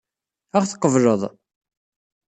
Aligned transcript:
Ad 0.55 0.61
ɣ-tqebleḍ? 0.63 1.21